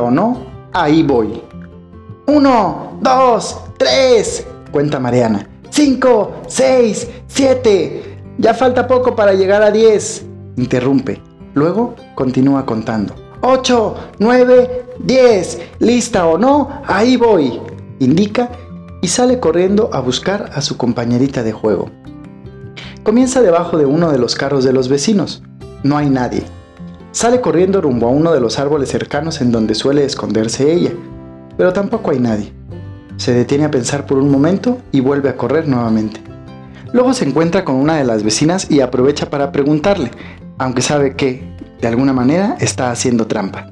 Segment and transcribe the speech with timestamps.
[0.00, 0.38] o no,
[0.72, 1.42] ahí voy.
[2.26, 5.48] Uno, dos, tres, cuenta Mariana.
[5.70, 8.18] Cinco, seis, siete.
[8.38, 10.24] Ya falta poco para llegar a diez.
[10.56, 11.20] Interrumpe.
[11.54, 13.14] Luego continúa contando.
[13.42, 15.60] Ocho, nueve, diez.
[15.78, 16.70] ¿Lista o no?
[16.86, 17.60] Ahí voy.
[17.98, 18.50] Indica
[19.02, 21.90] y sale corriendo a buscar a su compañerita de juego.
[23.02, 25.42] Comienza debajo de uno de los carros de los vecinos.
[25.82, 26.44] No hay nadie.
[27.12, 30.92] Sale corriendo rumbo a uno de los árboles cercanos en donde suele esconderse ella,
[31.58, 32.54] pero tampoco hay nadie.
[33.18, 36.22] Se detiene a pensar por un momento y vuelve a correr nuevamente.
[36.94, 40.10] Luego se encuentra con una de las vecinas y aprovecha para preguntarle,
[40.56, 41.46] aunque sabe que,
[41.82, 43.70] de alguna manera, está haciendo trampa.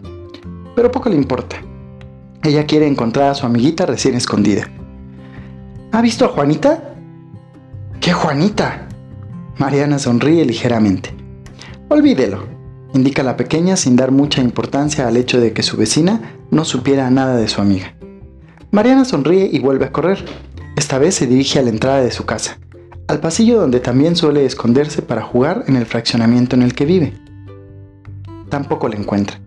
[0.76, 1.56] Pero poco le importa.
[2.42, 4.68] Ella quiere encontrar a su amiguita recién escondida.
[5.92, 6.94] ¿Ha visto a Juanita?
[8.00, 8.86] ¿Qué Juanita?
[9.56, 11.14] Mariana sonríe ligeramente.
[11.88, 12.59] Olvídelo,
[12.94, 17.10] indica la pequeña sin dar mucha importancia al hecho de que su vecina no supiera
[17.10, 17.94] nada de su amiga.
[18.70, 20.24] Mariana sonríe y vuelve a correr.
[20.76, 22.58] Esta vez se dirige a la entrada de su casa,
[23.08, 27.14] al pasillo donde también suele esconderse para jugar en el fraccionamiento en el que vive.
[28.48, 29.40] Tampoco la encuentra.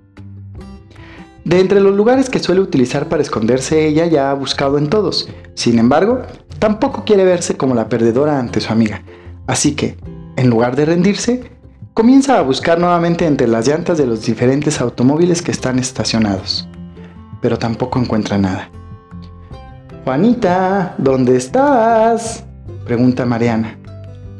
[1.46, 5.30] De entre los lugares que suele utilizar para esconderse ella ya ha buscado en todos.
[5.56, 6.22] Sin embargo,
[6.60, 9.04] tampoco quiere verse como la perdedora ante su amiga,
[9.46, 9.98] Así que,
[10.38, 11.52] en lugar de rendirse,
[11.94, 16.68] comienza a buscar nuevamente entre las llantas de los diferentes automóviles que están estacionados,
[17.40, 18.70] pero tampoco encuentra nada.
[20.04, 22.44] Juanita, ¿dónde estás?
[22.86, 23.78] pregunta Mariana,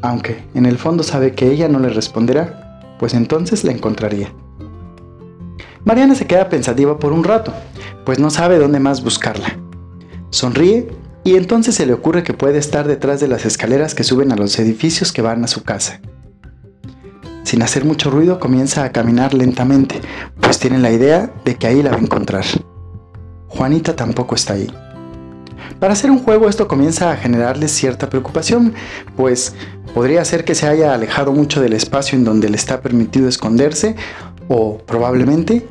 [0.02, 4.32] aunque en el fondo sabe que ella no le responderá, pues entonces la encontraría.
[5.84, 7.54] Mariana se queda pensativa por un rato,
[8.04, 9.56] pues no sabe dónde más buscarla.
[10.30, 10.88] Sonríe
[11.22, 14.36] y entonces se le ocurre que puede estar detrás de las escaleras que suben a
[14.36, 16.00] los edificios que van a su casa.
[17.54, 20.00] Sin hacer mucho ruido comienza a caminar lentamente,
[20.40, 22.44] pues tiene la idea de que ahí la va a encontrar.
[23.46, 24.68] Juanita tampoco está ahí.
[25.78, 28.74] Para hacer un juego esto comienza a generarle cierta preocupación,
[29.16, 29.54] pues
[29.94, 33.94] podría ser que se haya alejado mucho del espacio en donde le está permitido esconderse
[34.48, 35.64] o probablemente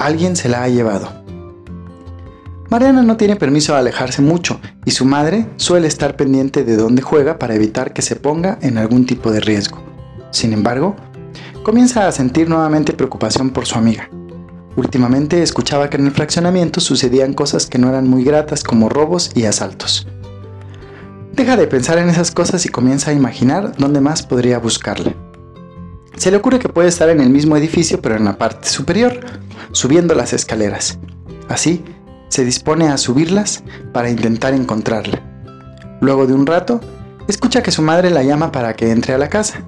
[0.00, 1.08] alguien se la ha llevado.
[2.68, 7.00] Mariana no tiene permiso de alejarse mucho y su madre suele estar pendiente de dónde
[7.00, 9.86] juega para evitar que se ponga en algún tipo de riesgo.
[10.30, 10.96] Sin embargo,
[11.62, 14.08] comienza a sentir nuevamente preocupación por su amiga.
[14.76, 19.30] Últimamente escuchaba que en el fraccionamiento sucedían cosas que no eran muy gratas como robos
[19.34, 20.06] y asaltos.
[21.32, 25.14] Deja de pensar en esas cosas y comienza a imaginar dónde más podría buscarla.
[26.16, 29.20] Se le ocurre que puede estar en el mismo edificio pero en la parte superior,
[29.72, 30.98] subiendo las escaleras.
[31.48, 31.84] Así,
[32.28, 33.62] se dispone a subirlas
[33.92, 35.22] para intentar encontrarla.
[36.00, 36.80] Luego de un rato,
[37.28, 39.64] escucha que su madre la llama para que entre a la casa.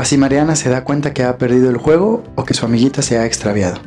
[0.00, 3.18] Así Mariana se da cuenta que ha perdido el juego o que su amiguita se
[3.18, 3.82] ha extraviado.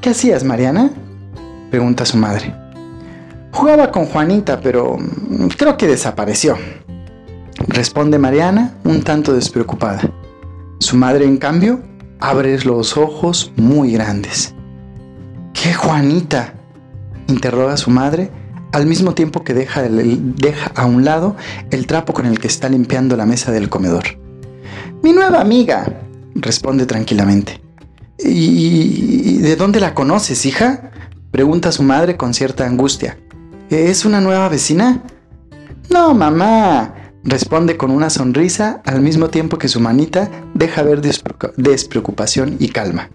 [0.00, 0.90] ¿Qué hacías, Mariana?
[1.70, 2.52] pregunta su madre.
[3.52, 6.58] Jugaba con Juanita, pero mm, creo que desapareció.
[7.68, 10.10] Responde Mariana un tanto despreocupada.
[10.80, 11.80] Su madre, en cambio,
[12.18, 14.56] abre los ojos muy grandes.
[15.52, 16.52] ¿Qué Juanita?
[17.28, 18.32] interroga su madre
[18.72, 21.36] al mismo tiempo que deja, deja a un lado
[21.70, 24.23] el trapo con el que está limpiando la mesa del comedor.
[25.04, 25.84] Mi nueva amiga,
[26.34, 27.60] responde tranquilamente.
[28.18, 30.92] ¿Y de dónde la conoces, hija?
[31.30, 33.18] pregunta su madre con cierta angustia.
[33.68, 35.02] ¿Es una nueva vecina?
[35.90, 42.56] No, mamá, responde con una sonrisa al mismo tiempo que su manita deja ver despreocupación
[42.58, 43.10] y calma.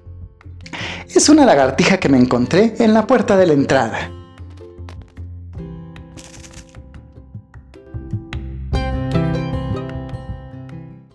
[1.15, 4.11] Es una lagartija que me encontré en la puerta de la entrada.